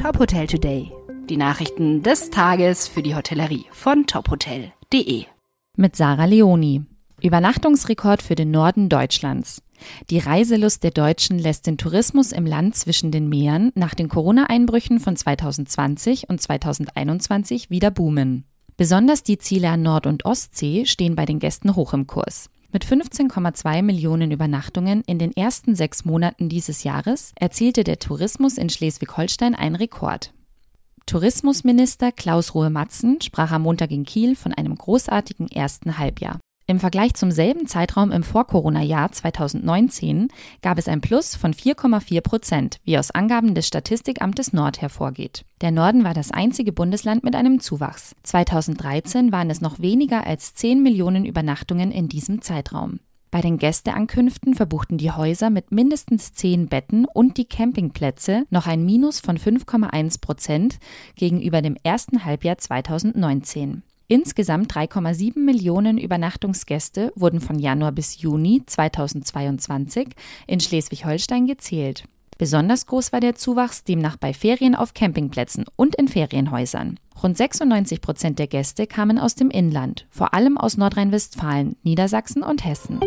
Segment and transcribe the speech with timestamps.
[0.00, 0.90] Top Hotel Today.
[1.28, 5.24] Die Nachrichten des Tages für die Hotellerie von tophotel.de.
[5.76, 6.86] Mit Sarah Leoni.
[7.20, 9.62] Übernachtungsrekord für den Norden Deutschlands.
[10.08, 15.00] Die Reiselust der Deutschen lässt den Tourismus im Land zwischen den Meeren nach den Corona-Einbrüchen
[15.00, 18.44] von 2020 und 2021 wieder boomen.
[18.78, 22.48] Besonders die Ziele an Nord- und Ostsee stehen bei den Gästen hoch im Kurs.
[22.72, 28.68] Mit 15,2 Millionen Übernachtungen in den ersten sechs Monaten dieses Jahres erzielte der Tourismus in
[28.68, 30.32] Schleswig-Holstein einen Rekord.
[31.04, 36.38] Tourismusminister Klaus Ruhe-Matzen sprach am Montag in Kiel von einem großartigen ersten Halbjahr.
[36.70, 40.28] Im Vergleich zum selben Zeitraum im Vor-Corona-Jahr 2019
[40.62, 45.44] gab es ein Plus von 4,4 Prozent, wie aus Angaben des Statistikamtes Nord hervorgeht.
[45.62, 48.14] Der Norden war das einzige Bundesland mit einem Zuwachs.
[48.22, 53.00] 2013 waren es noch weniger als 10 Millionen Übernachtungen in diesem Zeitraum.
[53.32, 58.84] Bei den Gästeankünften verbuchten die Häuser mit mindestens 10 Betten und die Campingplätze noch ein
[58.84, 60.78] Minus von 5,1 Prozent
[61.16, 63.82] gegenüber dem ersten Halbjahr 2019.
[64.12, 70.08] Insgesamt 3,7 Millionen Übernachtungsgäste wurden von Januar bis Juni 2022
[70.48, 72.08] in Schleswig-Holstein gezählt.
[72.36, 76.98] Besonders groß war der Zuwachs demnach bei Ferien auf Campingplätzen und in Ferienhäusern.
[77.22, 82.64] Rund 96 Prozent der Gäste kamen aus dem Inland, vor allem aus Nordrhein-Westfalen, Niedersachsen und
[82.64, 82.98] Hessen.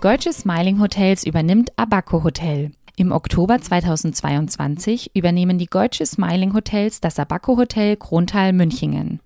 [0.00, 2.70] Deutsche Smiling Hotels übernimmt Abaco Hotel.
[2.96, 9.20] Im Oktober 2022 übernehmen die Deutsche Smiling Hotels das Abaco Hotel Krontal Münchingen.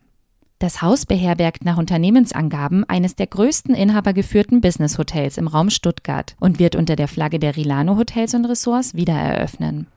[0.60, 6.76] Das Haus beherbergt nach Unternehmensangaben eines der größten inhabergeführten Business-Hotels im Raum Stuttgart und wird
[6.76, 9.88] unter der Flagge der Rilano Hotels und Ressorts wieder eröffnen.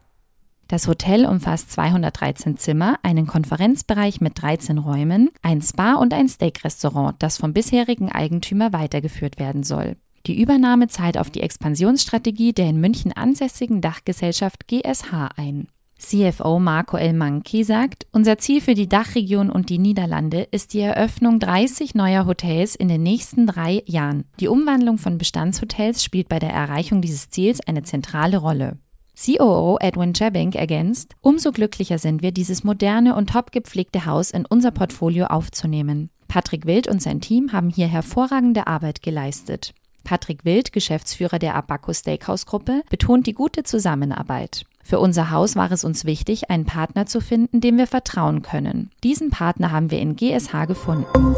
[0.68, 7.16] Das Hotel umfasst 213 Zimmer, einen Konferenzbereich mit 13 Räumen, ein Spa und ein Steak-Restaurant,
[7.20, 9.96] das vom bisherigen Eigentümer weitergeführt werden soll.
[10.26, 15.68] Die Übernahme zahlt auf die Expansionsstrategie der in München ansässigen Dachgesellschaft GSH ein.
[16.00, 20.80] CFO Marco El Manki sagt, unser Ziel für die Dachregion und die Niederlande ist die
[20.80, 24.24] Eröffnung 30 neuer Hotels in den nächsten drei Jahren.
[24.40, 28.78] Die Umwandlung von Bestandshotels spielt bei der Erreichung dieses Ziels eine zentrale Rolle.
[29.22, 34.46] COO Edwin Jabink ergänzt, umso glücklicher sind wir, dieses moderne und top gepflegte Haus in
[34.46, 36.10] unser Portfolio aufzunehmen.
[36.30, 39.74] Patrick Wild und sein Team haben hier hervorragende Arbeit geleistet.
[40.10, 44.66] Patrick Wild, Geschäftsführer der Abaco Steakhouse Gruppe, betont die gute Zusammenarbeit.
[44.82, 48.90] Für unser Haus war es uns wichtig, einen Partner zu finden, dem wir vertrauen können.
[49.04, 51.36] Diesen Partner haben wir in GSH gefunden.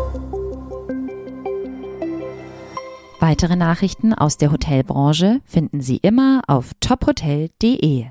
[3.19, 8.05] Weitere Nachrichten aus der Hotelbranche finden Sie immer auf tophotel.de.